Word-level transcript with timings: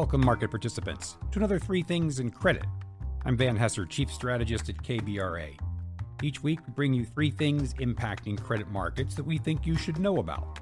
Welcome, 0.00 0.24
market 0.24 0.48
participants, 0.48 1.18
to 1.30 1.38
another 1.40 1.58
Three 1.58 1.82
Things 1.82 2.20
in 2.20 2.30
Credit. 2.30 2.64
I'm 3.26 3.36
Van 3.36 3.58
Hesser, 3.58 3.86
Chief 3.86 4.10
Strategist 4.10 4.70
at 4.70 4.76
KBRA. 4.76 5.58
Each 6.22 6.42
week, 6.42 6.60
we 6.66 6.72
bring 6.72 6.94
you 6.94 7.04
three 7.04 7.30
things 7.30 7.74
impacting 7.74 8.42
credit 8.42 8.70
markets 8.70 9.14
that 9.14 9.22
we 9.22 9.36
think 9.36 9.66
you 9.66 9.76
should 9.76 9.98
know 9.98 10.16
about. 10.16 10.58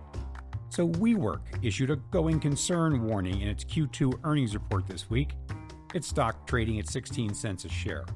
So, 0.70 0.88
WeWork 0.88 1.38
issued 1.62 1.92
a 1.92 1.96
going 2.10 2.40
concern 2.40 3.04
warning 3.04 3.42
in 3.42 3.46
its 3.46 3.62
Q2 3.62 4.18
earnings 4.24 4.54
report 4.54 4.88
this 4.88 5.08
week. 5.08 5.34
Its 5.94 6.08
stock 6.08 6.44
trading 6.48 6.80
at 6.80 6.88
16 6.88 7.32
cents 7.32 7.64
a 7.64 7.68
share. 7.68 8.06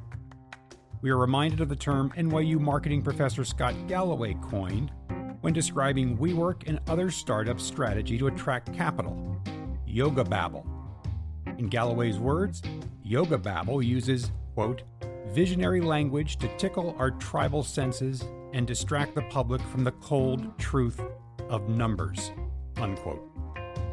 We 1.02 1.10
are 1.10 1.18
reminded 1.18 1.60
of 1.60 1.68
the 1.68 1.76
term 1.76 2.10
NYU 2.16 2.58
marketing 2.58 3.00
professor 3.00 3.44
Scott 3.44 3.76
Galloway 3.86 4.34
coined 4.42 4.90
when 5.40 5.52
describing 5.52 6.18
WeWork 6.18 6.64
and 6.66 6.80
other 6.88 7.12
startups' 7.12 7.62
strategy 7.62 8.18
to 8.18 8.26
attract 8.26 8.74
capital 8.74 9.40
yoga 9.86 10.24
babble. 10.24 10.66
In 11.62 11.68
Galloway's 11.68 12.18
words, 12.18 12.60
Yoga 13.04 13.38
Babble 13.38 13.84
uses, 13.84 14.32
quote, 14.54 14.82
visionary 15.28 15.80
language 15.80 16.36
to 16.38 16.48
tickle 16.56 16.96
our 16.98 17.12
tribal 17.12 17.62
senses 17.62 18.24
and 18.52 18.66
distract 18.66 19.14
the 19.14 19.22
public 19.22 19.60
from 19.60 19.84
the 19.84 19.92
cold 19.92 20.58
truth 20.58 21.00
of 21.48 21.68
numbers, 21.68 22.32
unquote. 22.78 23.22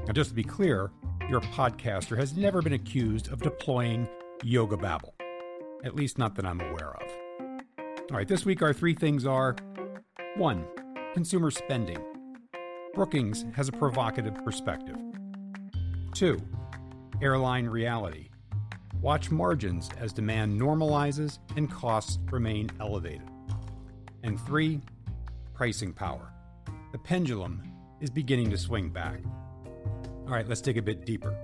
Now, 0.08 0.14
just 0.14 0.32
to 0.32 0.36
be 0.36 0.44
clear, 0.44 0.90
your 1.30 1.42
podcaster 1.42 2.18
has 2.18 2.36
never 2.36 2.64
been 2.64 2.74
accused 2.74 3.32
of 3.32 3.40
deploying 3.40 4.10
Yoga 4.44 4.76
Babble, 4.76 5.14
at 5.84 5.96
least 5.96 6.18
not 6.18 6.34
that 6.38 6.48
I'm 6.48 6.62
aware 6.62 6.96
of. 6.96 7.12
All 8.10 8.18
right, 8.18 8.28
this 8.28 8.46
week 8.46 8.64
our 8.64 8.74
three 8.74 8.96
things 8.96 9.28
are 9.28 9.56
1. 10.38 10.66
Consumer 11.14 11.52
spending. 11.52 12.04
Brookings 12.96 13.46
has 13.54 13.70
a 13.70 13.74
provocative 13.74 14.44
perspective. 14.44 14.98
2 16.16 16.40
airline 17.22 17.68
reality. 17.68 18.30
Watch 19.02 19.32
margins 19.32 19.90
as 20.00 20.14
demand 20.14 20.60
normalizes 20.60 21.40
and 21.56 21.70
costs 21.70 22.20
remain 22.32 22.70
elevated. 22.80 23.28
And 24.24 24.40
three, 24.42 24.82
pricing 25.54 25.94
power. 25.94 26.32
The 26.92 26.98
pendulum 26.98 27.62
is 28.00 28.10
beginning 28.10 28.50
to 28.52 28.58
swing 28.58 28.90
back. 28.90 29.20
All 30.26 30.34
right, 30.34 30.48
let's 30.48 30.62
dig 30.62 30.78
a 30.78 30.82
bit 30.82 31.06
deeper. 31.06 31.36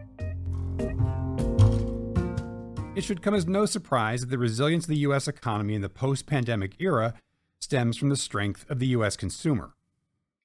It 2.95 3.03
should 3.03 3.21
come 3.21 3.33
as 3.33 3.45
no 3.45 3.65
surprise 3.65 4.21
that 4.21 4.29
the 4.29 4.37
resilience 4.37 4.85
of 4.85 4.89
the 4.89 4.97
U.S. 4.97 5.27
economy 5.27 5.75
in 5.75 5.81
the 5.81 5.89
post 5.89 6.25
pandemic 6.25 6.75
era 6.79 7.13
stems 7.59 7.97
from 7.97 8.07
the 8.09 8.15
strength 8.15 8.65
of 8.69 8.79
the 8.79 8.87
U.S. 8.87 9.17
consumer. 9.17 9.73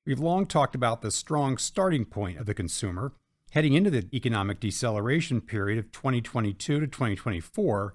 We've 0.05 0.19
long 0.19 0.47
talked 0.47 0.75
about 0.75 1.03
the 1.03 1.13
strong 1.13 1.59
starting 1.59 2.05
point 2.05 2.39
of 2.39 2.47
the 2.47 2.55
consumer 2.55 3.13
heading 3.51 3.75
into 3.75 3.91
the 3.91 4.09
economic 4.15 4.61
deceleration 4.61 5.41
period 5.41 5.79
of 5.79 5.91
2022 5.93 6.81
to 6.81 6.87
2024 6.87 7.95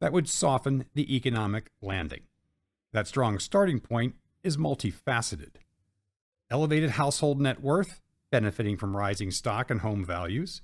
that 0.00 0.12
would 0.12 0.28
soften 0.28 0.86
the 0.94 1.14
economic 1.14 1.70
landing. 1.80 2.22
That 2.92 3.06
strong 3.06 3.38
starting 3.38 3.80
point 3.80 4.14
is 4.42 4.56
multifaceted. 4.56 5.56
Elevated 6.50 6.90
household 6.90 7.40
net 7.40 7.62
worth, 7.62 8.00
benefiting 8.30 8.76
from 8.76 8.96
rising 8.96 9.30
stock 9.30 9.70
and 9.70 9.80
home 9.80 10.04
values. 10.04 10.62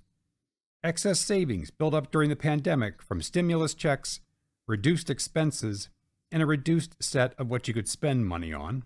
Excess 0.82 1.20
savings 1.20 1.70
built 1.70 1.94
up 1.94 2.10
during 2.10 2.30
the 2.30 2.36
pandemic 2.36 3.02
from 3.02 3.20
stimulus 3.20 3.74
checks, 3.74 4.20
reduced 4.66 5.10
expenses, 5.10 5.90
and 6.32 6.42
a 6.42 6.46
reduced 6.46 7.02
set 7.02 7.34
of 7.38 7.50
what 7.50 7.68
you 7.68 7.74
could 7.74 7.88
spend 7.88 8.26
money 8.26 8.52
on. 8.52 8.84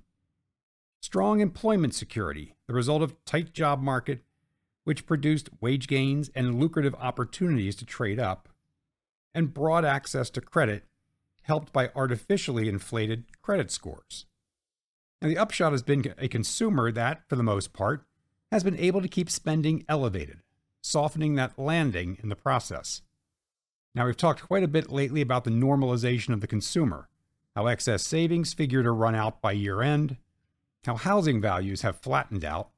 Strong 1.01 1.41
employment 1.41 1.95
security, 1.95 2.55
the 2.67 2.75
result 2.75 3.03
of 3.03 3.23
tight 3.25 3.53
job 3.53 3.81
market 3.81 4.21
which 4.85 5.07
produced 5.07 5.49
wage 5.61 5.89
gains 5.89 6.31
and 6.35 6.61
lucrative 6.61 6.95
opportunities 6.95 7.75
to 7.77 7.85
trade 7.85 8.21
up, 8.21 8.49
and 9.35 9.53
broad 9.53 9.85
access 9.85 10.31
to 10.31 10.41
credit, 10.41 10.85
helped 11.43 11.73
by 11.73 11.91
artificially 11.95 12.69
inflated 12.69 13.25
credit 13.43 13.71
scores. 13.71 14.27
Now, 15.21 15.29
the 15.29 15.39
upshot 15.39 15.73
has 15.73 15.83
been 15.83 16.15
a 16.19 16.29
consumer 16.29 16.93
that, 16.93 17.23
for 17.29 17.37
the 17.37 17.43
most 17.43 17.73
part, 17.73 18.05
has 18.53 18.63
been 18.63 18.79
able 18.79 19.03
to 19.03 19.09
keep 19.09 19.31
spending 19.31 19.85
elevated, 19.89 20.41
softening 20.83 21.35
that 21.35 21.59
landing 21.59 22.19
in 22.23 22.29
the 22.29 22.37
process. 22.37 23.03
Now, 23.95 24.07
we've 24.07 24.17
talked 24.17 24.43
quite 24.43 24.63
a 24.63 24.69
bit 24.69 24.91
lately 24.91 25.21
about 25.21 25.45
the 25.45 25.51
normalization 25.51 26.35
of 26.35 26.41
the 26.41 26.47
consumer, 26.47 27.09
how 27.55 27.67
excess 27.67 28.05
savings 28.05 28.53
figure 28.53 28.83
to 28.83 28.91
run 28.91 29.15
out 29.15 29.41
by 29.41 29.53
year 29.53 29.83
end, 29.83 30.17
how 30.85 30.97
housing 30.97 31.41
values 31.41 31.83
have 31.83 32.01
flattened 32.01 32.45
out, 32.45 32.71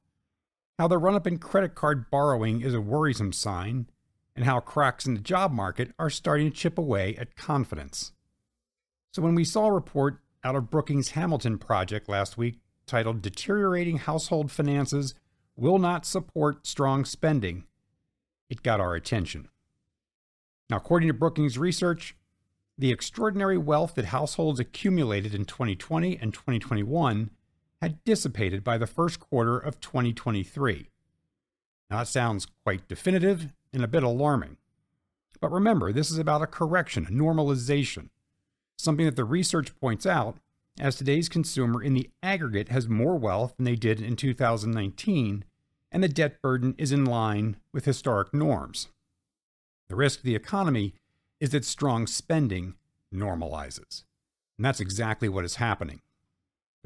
how 0.77 0.87
the 0.87 0.97
run 0.97 1.15
up 1.15 1.25
in 1.27 1.37
credit 1.37 1.75
card 1.75 2.09
borrowing 2.11 2.61
is 2.61 2.73
a 2.73 2.81
worrisome 2.81 3.33
sign, 3.33 3.87
and 4.35 4.45
how 4.45 4.59
cracks 4.59 5.05
in 5.05 5.15
the 5.15 5.19
job 5.19 5.51
market 5.51 5.91
are 5.97 6.09
starting 6.09 6.51
to 6.51 6.55
chip 6.55 6.77
away 6.77 7.15
at 7.15 7.35
confidence. 7.35 8.11
So, 9.11 9.21
when 9.21 9.33
we 9.33 9.43
saw 9.43 9.65
a 9.65 9.73
report 9.73 10.19
out 10.43 10.55
of 10.55 10.69
Brookings 10.69 11.11
Hamilton 11.11 11.57
Project 11.57 12.07
last 12.07 12.37
week 12.37 12.59
titled 12.85 13.21
Deteriorating 13.21 13.97
Household 13.97 14.51
Finances 14.51 15.15
Will 15.55 15.79
Not 15.79 16.05
Support 16.05 16.67
Strong 16.67 17.05
Spending, 17.05 17.63
it 18.47 18.61
got 18.61 18.79
our 18.79 18.93
attention. 18.93 19.49
Now, 20.69 20.77
according 20.77 21.07
to 21.07 21.13
Brookings 21.13 21.57
research, 21.57 22.15
the 22.77 22.91
extraordinary 22.91 23.57
wealth 23.57 23.95
that 23.95 24.05
households 24.05 24.59
accumulated 24.59 25.33
in 25.33 25.45
2020 25.45 26.19
and 26.21 26.31
2021 26.31 27.31
had 27.81 28.03
dissipated 28.03 28.63
by 28.63 28.77
the 28.77 28.87
first 28.87 29.19
quarter 29.19 29.57
of 29.57 29.79
2023. 29.79 30.89
Now, 31.89 31.99
that 31.99 32.07
sounds 32.07 32.47
quite 32.63 32.87
definitive 32.87 33.53
and 33.73 33.83
a 33.83 33.87
bit 33.87 34.03
alarming. 34.03 34.57
But 35.39 35.51
remember, 35.51 35.91
this 35.91 36.09
is 36.09 36.17
about 36.17 36.41
a 36.41 36.47
correction, 36.47 37.05
a 37.05 37.11
normalization, 37.11 38.09
something 38.77 39.05
that 39.05 39.15
the 39.15 39.25
research 39.25 39.75
points 39.79 40.05
out 40.05 40.37
as 40.79 40.95
today's 40.95 41.29
consumer 41.29 41.81
in 41.81 41.93
the 41.93 42.09
aggregate 42.21 42.69
has 42.69 42.87
more 42.87 43.15
wealth 43.15 43.55
than 43.57 43.65
they 43.65 43.75
did 43.75 44.01
in 44.01 44.15
2019, 44.15 45.45
and 45.91 46.03
the 46.03 46.07
debt 46.07 46.41
burden 46.41 46.75
is 46.77 46.91
in 46.91 47.05
line 47.05 47.57
with 47.71 47.85
historic 47.85 48.33
norms. 48.33 48.87
The 49.87 49.95
risk 49.95 50.19
to 50.19 50.25
the 50.25 50.35
economy 50.35 50.93
is 51.39 51.51
that 51.51 51.65
strong 51.65 52.07
spending 52.07 52.75
normalizes. 53.13 54.03
And 54.57 54.65
that's 54.65 54.79
exactly 54.79 55.29
what 55.29 55.45
is 55.45 55.55
happening. 55.55 56.01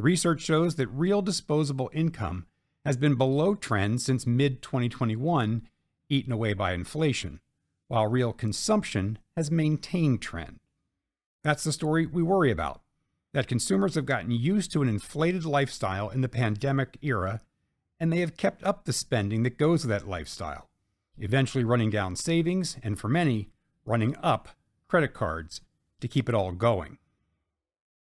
The 0.01 0.05
research 0.05 0.41
shows 0.41 0.77
that 0.77 0.87
real 0.87 1.21
disposable 1.21 1.91
income 1.93 2.47
has 2.83 2.97
been 2.97 3.13
below 3.13 3.53
trend 3.53 4.01
since 4.01 4.25
mid 4.25 4.63
2021, 4.63 5.67
eaten 6.09 6.33
away 6.33 6.53
by 6.53 6.73
inflation, 6.73 7.39
while 7.87 8.07
real 8.07 8.33
consumption 8.33 9.19
has 9.37 9.51
maintained 9.51 10.19
trend. 10.19 10.59
That's 11.43 11.63
the 11.63 11.71
story 11.71 12.07
we 12.07 12.23
worry 12.23 12.49
about 12.49 12.81
that 13.33 13.47
consumers 13.47 13.93
have 13.93 14.07
gotten 14.07 14.31
used 14.31 14.71
to 14.71 14.81
an 14.81 14.89
inflated 14.89 15.45
lifestyle 15.45 16.09
in 16.09 16.21
the 16.21 16.27
pandemic 16.27 16.97
era, 17.03 17.39
and 17.99 18.11
they 18.11 18.21
have 18.21 18.37
kept 18.37 18.63
up 18.63 18.85
the 18.85 18.93
spending 18.93 19.43
that 19.43 19.59
goes 19.59 19.85
with 19.85 19.91
that 19.91 20.09
lifestyle, 20.09 20.71
eventually 21.19 21.63
running 21.63 21.91
down 21.91 22.15
savings, 22.15 22.75
and 22.81 22.99
for 22.99 23.07
many, 23.07 23.49
running 23.85 24.15
up 24.23 24.49
credit 24.87 25.13
cards 25.13 25.61
to 25.99 26.07
keep 26.07 26.27
it 26.27 26.33
all 26.33 26.53
going. 26.53 26.97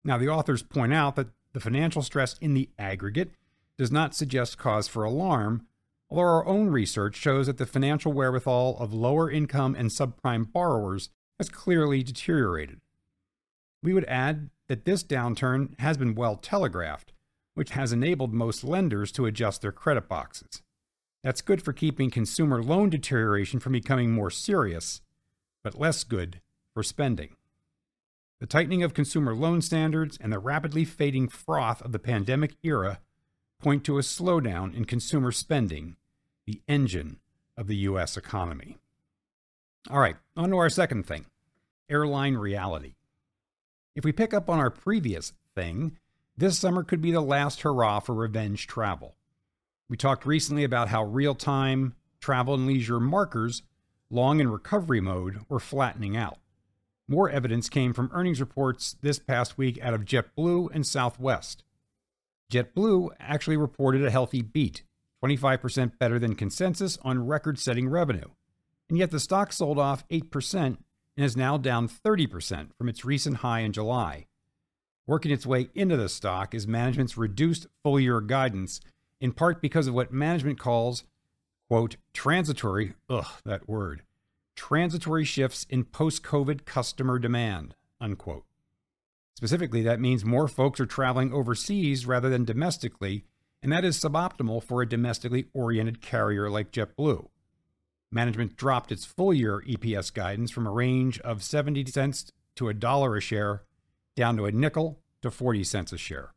Now, 0.05 0.17
the 0.17 0.29
authors 0.29 0.63
point 0.63 0.93
out 0.93 1.17
that 1.17 1.27
the 1.53 1.59
financial 1.59 2.01
stress 2.01 2.37
in 2.39 2.53
the 2.53 2.69
aggregate 2.77 3.31
does 3.77 3.91
not 3.91 4.13
suggest 4.13 4.57
cause 4.57 4.87
for 4.87 5.03
alarm, 5.03 5.65
although 6.09 6.21
our 6.23 6.45
own 6.45 6.67
research 6.67 7.15
shows 7.15 7.47
that 7.47 7.57
the 7.57 7.65
financial 7.65 8.11
wherewithal 8.11 8.77
of 8.79 8.93
lower 8.93 9.29
income 9.29 9.75
and 9.75 9.89
subprime 9.89 10.51
borrowers 10.51 11.09
has 11.37 11.49
clearly 11.49 12.03
deteriorated. 12.03 12.81
We 13.81 13.93
would 13.93 14.05
add 14.05 14.49
that 14.67 14.85
this 14.85 15.03
downturn 15.03 15.79
has 15.79 15.97
been 15.97 16.15
well 16.15 16.35
telegraphed, 16.35 17.13
which 17.55 17.71
has 17.71 17.91
enabled 17.91 18.33
most 18.33 18.63
lenders 18.63 19.11
to 19.13 19.25
adjust 19.25 19.61
their 19.61 19.71
credit 19.71 20.07
boxes. 20.07 20.61
That's 21.23 21.41
good 21.41 21.61
for 21.61 21.73
keeping 21.73 22.11
consumer 22.11 22.63
loan 22.63 22.89
deterioration 22.89 23.59
from 23.59 23.73
becoming 23.73 24.11
more 24.11 24.31
serious, 24.31 25.01
but 25.63 25.79
less 25.79 26.03
good 26.03 26.41
for 26.73 26.83
spending. 26.83 27.35
The 28.39 28.47
tightening 28.47 28.83
of 28.83 28.93
consumer 28.93 29.35
loan 29.35 29.61
standards 29.61 30.17
and 30.21 30.31
the 30.31 30.39
rapidly 30.39 30.85
fading 30.85 31.27
froth 31.27 31.81
of 31.81 31.91
the 31.91 31.99
pandemic 31.99 32.55
era 32.63 32.99
point 33.61 33.83
to 33.83 33.97
a 33.97 34.01
slowdown 34.01 34.73
in 34.73 34.85
consumer 34.85 35.31
spending, 35.33 35.97
the 36.45 36.61
engine 36.67 37.19
of 37.57 37.67
the 37.67 37.75
U.S. 37.77 38.15
economy. 38.15 38.77
All 39.89 39.99
right, 39.99 40.15
on 40.37 40.49
to 40.49 40.57
our 40.57 40.69
second 40.69 41.05
thing 41.05 41.25
airline 41.89 42.35
reality. 42.35 42.93
If 43.95 44.05
we 44.05 44.11
pick 44.11 44.33
up 44.33 44.49
on 44.49 44.59
our 44.59 44.69
previous 44.69 45.33
thing, 45.55 45.97
this 46.37 46.57
summer 46.57 46.83
could 46.83 47.01
be 47.01 47.11
the 47.11 47.19
last 47.19 47.61
hurrah 47.61 47.99
for 47.99 48.13
revenge 48.13 48.67
travel. 48.67 49.15
We 49.89 49.97
talked 49.97 50.25
recently 50.25 50.63
about 50.63 50.87
how 50.87 51.03
real 51.03 51.35
time 51.35 51.95
travel 52.21 52.53
and 52.53 52.67
leisure 52.67 52.99
markers, 52.99 53.63
long 54.09 54.39
in 54.39 54.49
recovery 54.49 55.01
mode, 55.01 55.39
were 55.49 55.59
flattening 55.59 56.15
out. 56.15 56.37
More 57.11 57.27
evidence 57.27 57.69
came 57.69 57.91
from 57.93 58.11
earnings 58.13 58.39
reports 58.39 58.95
this 59.01 59.17
past 59.17 59.57
week 59.57 59.79
out 59.81 59.95
of 59.95 60.05
JetBlue 60.05 60.69
and 60.71 60.85
Southwest. 60.85 61.63
JetBlue 62.53 63.09
actually 63.19 63.57
reported 63.57 64.05
a 64.05 64.11
healthy 64.11 64.43
beat, 64.43 64.83
25% 65.25 65.97
better 65.97 66.19
than 66.19 66.35
consensus 66.35 66.99
on 67.01 67.25
record 67.25 67.57
setting 67.57 67.89
revenue. 67.89 68.29
and 68.89 68.97
yet 68.99 69.09
the 69.09 69.19
stock 69.19 69.51
sold 69.51 69.79
off 69.79 70.07
8% 70.09 70.55
and 70.55 70.77
is 71.17 71.35
now 71.35 71.57
down 71.57 71.87
30% 71.87 72.69
from 72.77 72.87
its 72.87 73.03
recent 73.03 73.37
high 73.37 73.61
in 73.61 73.73
July. 73.73 74.27
Working 75.07 75.31
its 75.31 75.47
way 75.47 75.69
into 75.73 75.97
the 75.97 76.09
stock 76.09 76.53
is 76.53 76.67
management's 76.67 77.17
reduced 77.17 77.65
full 77.83 77.99
year 77.99 78.21
guidance, 78.21 78.81
in 79.19 79.31
part 79.31 79.61
because 79.61 79.87
of 79.87 79.95
what 79.95 80.13
management 80.13 80.59
calls, 80.59 81.05
quote, 81.67 81.95
transitory, 82.13 82.93
ugh, 83.09 83.41
that 83.45 83.67
word, 83.67 84.03
transitory 84.59 85.23
shifts 85.23 85.65
in 85.69 85.85
post 85.85 86.21
COVID 86.21 86.65
customer 86.65 87.17
demand, 87.17 87.75
unquote. 88.01 88.43
Specifically, 89.33 89.81
that 89.83 90.01
means 90.01 90.25
more 90.25 90.49
folks 90.49 90.81
are 90.81 90.85
traveling 90.85 91.31
overseas 91.31 92.05
rather 92.05 92.29
than 92.29 92.43
domestically, 92.43 93.23
and 93.63 93.71
that 93.71 93.85
is 93.85 93.97
suboptimal 93.97 94.61
for 94.61 94.81
a 94.81 94.89
domestically 94.89 95.45
oriented 95.53 96.01
carrier 96.01 96.49
like 96.49 96.73
JetBlue. 96.73 97.29
Management 98.11 98.57
dropped 98.57 98.91
its 98.91 99.05
full 99.05 99.33
year 99.33 99.63
EPS 99.65 100.13
guidance 100.13 100.51
from 100.51 100.67
a 100.67 100.71
range 100.71 101.21
of 101.21 101.41
70 101.41 101.85
cents 101.85 102.29
to 102.55 102.67
a 102.67 102.73
dollar 102.73 103.15
a 103.15 103.21
share 103.21 103.63
down 104.17 104.35
to 104.35 104.45
a 104.45 104.51
nickel 104.51 104.99
to 105.21 105.31
40 105.31 105.63
cents 105.63 105.93
a 105.93 105.97
share. 105.97 106.33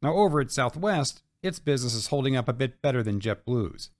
Now, 0.00 0.14
over 0.14 0.40
at 0.40 0.52
Southwest, 0.52 1.22
its 1.42 1.58
business 1.58 1.94
is 1.94 2.06
holding 2.06 2.36
up 2.36 2.48
a 2.48 2.52
bit 2.52 2.80
better 2.80 3.02
than 3.02 3.18
JetBlue's. 3.18 3.90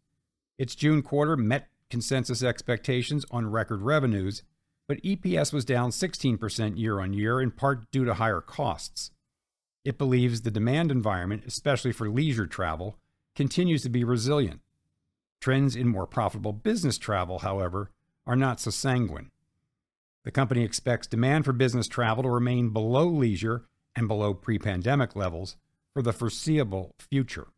Its 0.57 0.77
June 0.77 1.03
quarter 1.03 1.37
met 1.37 1.67
consensus 1.91 2.43
expectations 2.43 3.25
on 3.31 3.51
record 3.51 3.83
revenues, 3.83 4.43
but 4.87 5.03
EPS 5.03 5.53
was 5.53 5.65
down 5.65 5.91
16% 5.91 6.79
year 6.79 7.01
on 7.01 7.13
year, 7.13 7.41
in 7.41 7.51
part 7.51 7.91
due 7.91 8.05
to 8.05 8.15
higher 8.15 8.41
costs. 8.41 9.11
It 9.85 9.99
believes 9.99 10.43
the 10.43 10.51
demand 10.51 10.91
environment, 10.91 11.45
especially 11.47 11.93
for 11.93 12.09
leisure 12.09 12.47
travel, 12.47 12.99
continues 13.35 13.83
to 13.83 13.89
be 13.89 14.05
resilient. 14.05 14.61
Trends 15.41 15.77
in 15.77 15.89
more 15.89 16.07
profitable 16.07 16.53
business 16.53 16.99
travel, 16.99 17.41
however, 17.41 17.91
are 18.27 18.37
not 18.37 18.61
so 18.61 18.71
sanguine. 18.71 19.31
The 20.25 20.31
company 20.31 20.65
expects 20.65 21.07
demand 21.07 21.45
for 21.45 21.53
business 21.53 21.87
travel 21.87 22.25
to 22.25 22.29
remain 22.29 22.71
below 22.71 23.07
leisure 23.07 23.65
and 23.95 24.09
below 24.09 24.35
pre 24.35 24.59
pandemic 24.59 25.17
levels 25.17 25.57
for 25.95 26.03
the 26.03 26.13
foreseeable 26.13 26.95
future. 26.99 27.49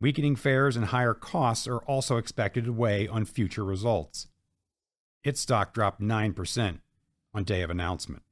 Weakening 0.00 0.36
fares 0.36 0.76
and 0.76 0.86
higher 0.86 1.14
costs 1.14 1.66
are 1.66 1.78
also 1.78 2.18
expected 2.18 2.64
to 2.64 2.72
weigh 2.72 3.08
on 3.08 3.24
future 3.24 3.64
results. 3.64 4.28
Its 5.24 5.40
stock 5.40 5.72
dropped 5.72 6.00
9% 6.00 6.80
on 7.34 7.44
day 7.44 7.62
of 7.62 7.70
announcement. 7.70 8.22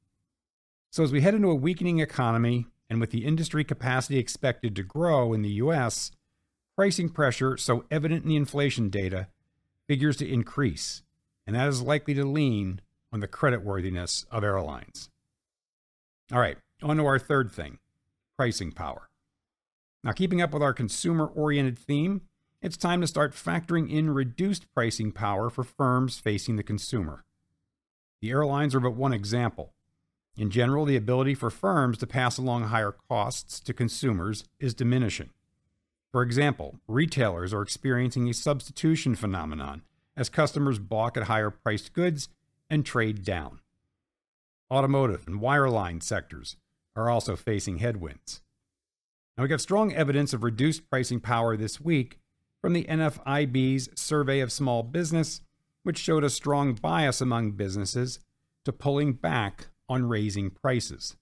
So, 0.91 1.03
as 1.03 1.11
we 1.11 1.21
head 1.21 1.33
into 1.33 1.49
a 1.49 1.55
weakening 1.55 1.99
economy 1.99 2.67
and 2.89 3.01
with 3.01 3.09
the 3.09 3.25
industry 3.25 3.63
capacity 3.63 4.17
expected 4.17 4.75
to 4.75 4.83
grow 4.83 5.33
in 5.33 5.41
the 5.41 5.49
U.S., 5.49 6.11
pricing 6.75 7.09
pressure, 7.09 7.57
so 7.57 7.85
evident 7.89 8.23
in 8.23 8.29
the 8.29 8.35
inflation 8.35 8.89
data, 8.89 9.27
figures 9.87 10.17
to 10.17 10.31
increase, 10.31 11.01
and 11.47 11.55
that 11.55 11.67
is 11.67 11.81
likely 11.81 12.13
to 12.13 12.25
lean 12.25 12.79
on 13.11 13.19
the 13.21 13.27
creditworthiness 13.27 14.25
of 14.29 14.43
airlines. 14.43 15.09
All 16.31 16.39
right, 16.39 16.57
on 16.81 16.97
to 16.97 17.05
our 17.05 17.19
third 17.19 17.51
thing 17.51 17.79
pricing 18.37 18.71
power. 18.71 19.09
Now, 20.05 20.11
keeping 20.11 20.39
up 20.39 20.53
with 20.53 20.61
our 20.61 20.71
consumer 20.71 21.25
oriented 21.25 21.79
theme, 21.79 22.21
it's 22.61 22.77
time 22.77 23.01
to 23.01 23.07
start 23.07 23.33
factoring 23.33 23.89
in 23.89 24.11
reduced 24.11 24.71
pricing 24.71 25.11
power 25.11 25.49
for 25.49 25.63
firms 25.63 26.19
facing 26.19 26.57
the 26.57 26.63
consumer. 26.63 27.25
The 28.21 28.29
airlines 28.29 28.75
are 28.75 28.79
but 28.79 28.93
one 28.93 29.13
example. 29.13 29.73
In 30.37 30.51
general, 30.51 30.85
the 30.85 30.95
ability 30.95 31.33
for 31.33 31.49
firms 31.49 31.97
to 31.97 32.07
pass 32.07 32.37
along 32.37 32.65
higher 32.65 32.93
costs 33.09 33.59
to 33.61 33.73
consumers 33.73 34.43
is 34.59 34.75
diminishing. 34.75 35.31
For 36.11 36.21
example, 36.21 36.75
retailers 36.87 37.51
are 37.51 37.63
experiencing 37.63 38.29
a 38.29 38.33
substitution 38.35 39.15
phenomenon 39.15 39.81
as 40.15 40.29
customers 40.29 40.77
balk 40.77 41.17
at 41.17 41.23
higher 41.23 41.49
priced 41.49 41.93
goods 41.93 42.29
and 42.69 42.85
trade 42.85 43.25
down. 43.25 43.59
Automotive 44.69 45.25
and 45.25 45.41
wireline 45.41 46.03
sectors 46.03 46.57
are 46.95 47.09
also 47.09 47.35
facing 47.35 47.79
headwinds. 47.79 48.41
Now, 49.37 49.43
we 49.43 49.49
got 49.49 49.59
strong 49.59 49.93
evidence 49.93 50.33
of 50.33 50.43
reduced 50.43 50.89
pricing 50.89 51.19
power 51.19 51.57
this 51.57 51.81
week 51.81 52.19
from 52.61 52.71
the 52.73 52.85
NFIB's 52.85 53.89
survey 53.99 54.39
of 54.39 54.51
small 54.51 54.81
business, 54.81 55.41
which 55.83 55.97
showed 55.97 56.23
a 56.23 56.29
strong 56.29 56.73
bias 56.73 57.19
among 57.19 57.51
businesses 57.51 58.19
to 58.63 58.71
pulling 58.71 59.13
back 59.13 59.67
on 59.89 60.07
raising 60.07 60.49
prices. 60.49 61.17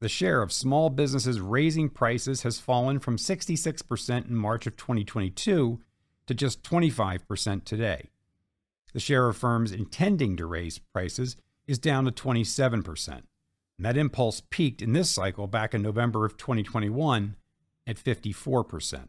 The 0.00 0.10
share 0.10 0.42
of 0.42 0.52
small 0.52 0.90
businesses 0.90 1.40
raising 1.40 1.88
prices 1.88 2.42
has 2.42 2.58
fallen 2.58 2.98
from 2.98 3.16
66% 3.16 4.28
in 4.28 4.36
March 4.36 4.66
of 4.66 4.76
2022 4.76 5.80
to 6.26 6.34
just 6.34 6.62
25% 6.62 7.64
today. 7.64 8.10
The 8.92 9.00
share 9.00 9.28
of 9.28 9.36
firms 9.36 9.72
intending 9.72 10.36
to 10.36 10.46
raise 10.46 10.78
prices 10.78 11.36
is 11.66 11.78
down 11.78 12.04
to 12.04 12.12
27%. 12.12 13.22
And 13.82 13.86
that 13.88 13.98
impulse 14.00 14.40
peaked 14.48 14.80
in 14.80 14.92
this 14.92 15.10
cycle 15.10 15.48
back 15.48 15.74
in 15.74 15.82
November 15.82 16.24
of 16.24 16.36
2021 16.36 17.34
at 17.84 17.96
54%. 17.96 19.08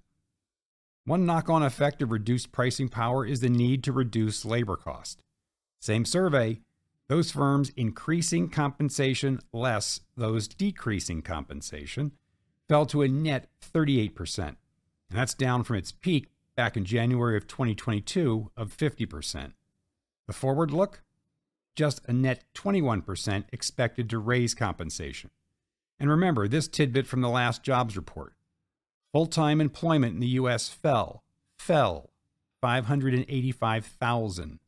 One 1.05 1.27
knock 1.27 1.47
on 1.47 1.61
effect 1.61 2.01
of 2.01 2.09
reduced 2.09 2.51
pricing 2.51 2.89
power 2.89 3.23
is 3.23 3.41
the 3.41 3.49
need 3.49 3.83
to 3.83 3.91
reduce 3.91 4.43
labor 4.43 4.75
cost. 4.75 5.21
Same 5.79 6.05
survey 6.05 6.61
those 7.07 7.29
firms 7.29 7.69
increasing 7.77 8.49
compensation 8.49 9.39
less 9.53 9.99
those 10.17 10.47
decreasing 10.47 11.21
compensation 11.21 12.13
fell 12.67 12.87
to 12.87 13.03
a 13.03 13.07
net 13.07 13.49
38%. 13.61 14.39
And 14.39 14.57
that's 15.11 15.35
down 15.35 15.61
from 15.61 15.75
its 15.75 15.91
peak 15.91 16.31
back 16.55 16.75
in 16.75 16.83
January 16.83 17.37
of 17.37 17.45
2022 17.45 18.49
of 18.57 18.75
50%. 18.75 19.51
The 20.25 20.33
forward 20.33 20.71
look? 20.71 21.03
Just 21.75 22.01
a 22.07 22.13
net 22.13 22.43
21% 22.53 23.45
expected 23.51 24.09
to 24.09 24.19
raise 24.19 24.53
compensation. 24.53 25.31
And 25.99 26.09
remember 26.09 26.47
this 26.47 26.67
tidbit 26.67 27.07
from 27.07 27.21
the 27.21 27.29
last 27.29 27.63
jobs 27.63 27.95
report. 27.95 28.33
Full 29.11 29.27
time 29.27 29.61
employment 29.61 30.15
in 30.15 30.19
the 30.19 30.27
U.S. 30.27 30.69
fell, 30.69 31.23
fell 31.57 32.09
585,000 32.61 34.59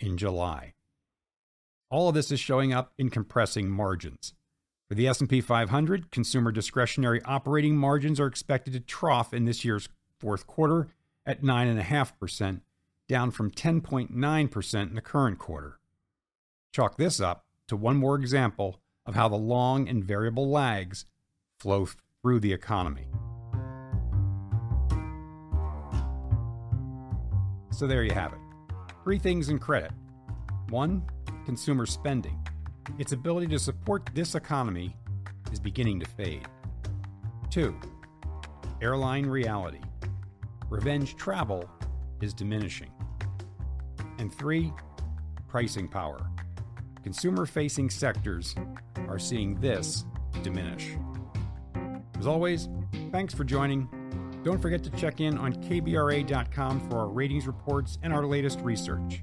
in 0.00 0.16
July. 0.16 0.74
All 1.90 2.08
of 2.08 2.14
this 2.14 2.32
is 2.32 2.40
showing 2.40 2.72
up 2.72 2.92
in 2.98 3.10
compressing 3.10 3.70
margins. 3.70 4.34
For 4.88 4.94
the 4.94 5.08
S&P 5.08 5.40
500, 5.40 6.10
consumer 6.10 6.52
discretionary 6.52 7.22
operating 7.24 7.76
margins 7.76 8.20
are 8.20 8.26
expected 8.26 8.72
to 8.74 8.80
trough 8.80 9.32
in 9.32 9.44
this 9.44 9.64
year's 9.64 9.88
fourth 10.18 10.46
quarter 10.46 10.88
at 11.24 11.42
9.5%, 11.42 12.60
down 13.08 13.30
from 13.30 13.50
10.9% 13.50 14.88
in 14.88 14.94
the 14.94 15.00
current 15.00 15.38
quarter. 15.38 15.78
Chalk 16.74 16.96
this 16.96 17.20
up 17.20 17.44
to 17.68 17.76
one 17.76 17.96
more 17.96 18.16
example 18.16 18.80
of 19.06 19.14
how 19.14 19.28
the 19.28 19.36
long 19.36 19.88
and 19.88 20.02
variable 20.02 20.50
lags 20.50 21.04
flow 21.60 21.86
through 22.20 22.40
the 22.40 22.52
economy. 22.52 23.06
So 27.70 27.86
there 27.86 28.02
you 28.02 28.10
have 28.10 28.32
it. 28.32 28.40
Three 29.04 29.20
things 29.20 29.50
in 29.50 29.60
credit. 29.60 29.92
One, 30.70 31.04
consumer 31.44 31.86
spending. 31.86 32.44
Its 32.98 33.12
ability 33.12 33.46
to 33.48 33.58
support 33.60 34.10
this 34.12 34.34
economy 34.34 34.96
is 35.52 35.60
beginning 35.60 36.00
to 36.00 36.06
fade. 36.06 36.48
2. 37.50 37.72
Airline 38.82 39.26
reality. 39.26 39.80
Revenge 40.68 41.14
travel 41.14 41.70
is 42.20 42.34
diminishing. 42.34 42.90
And 44.18 44.34
3. 44.34 44.72
Pricing 45.46 45.86
power. 45.86 46.18
Consumer 47.04 47.44
facing 47.44 47.90
sectors 47.90 48.54
are 49.08 49.18
seeing 49.18 49.60
this 49.60 50.06
diminish. 50.42 50.96
As 52.18 52.26
always, 52.26 52.70
thanks 53.12 53.34
for 53.34 53.44
joining. 53.44 53.86
Don't 54.42 54.60
forget 54.60 54.82
to 54.84 54.90
check 54.90 55.20
in 55.20 55.36
on 55.36 55.52
KBRA.com 55.52 56.88
for 56.88 57.00
our 57.00 57.08
ratings 57.08 57.46
reports 57.46 57.98
and 58.02 58.10
our 58.10 58.24
latest 58.24 58.58
research. 58.60 59.22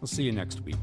We'll 0.00 0.06
see 0.06 0.22
you 0.22 0.32
next 0.32 0.62
week. 0.62 0.78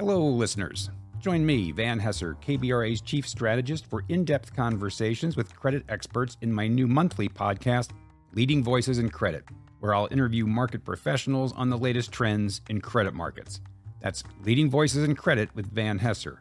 Hello, 0.00 0.26
listeners. 0.26 0.90
Join 1.20 1.46
me, 1.46 1.70
Van 1.70 2.00
Hesser, 2.00 2.34
KBRA's 2.42 3.00
chief 3.00 3.28
strategist, 3.28 3.86
for 3.86 4.02
in 4.08 4.24
depth 4.24 4.56
conversations 4.56 5.36
with 5.36 5.54
credit 5.54 5.84
experts 5.88 6.36
in 6.40 6.52
my 6.52 6.66
new 6.66 6.88
monthly 6.88 7.28
podcast, 7.28 7.90
Leading 8.34 8.64
Voices 8.64 8.98
in 8.98 9.10
Credit, 9.10 9.44
where 9.82 9.96
I'll 9.96 10.06
interview 10.12 10.46
market 10.46 10.84
professionals 10.84 11.52
on 11.54 11.68
the 11.68 11.76
latest 11.76 12.12
trends 12.12 12.60
in 12.70 12.80
credit 12.80 13.14
markets. 13.14 13.60
That's 14.00 14.22
Leading 14.44 14.70
Voices 14.70 15.02
in 15.02 15.16
Credit 15.16 15.50
with 15.56 15.66
Van 15.66 15.98
Hesser. 15.98 16.36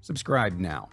Subscribe 0.00 0.58
now. 0.58 0.88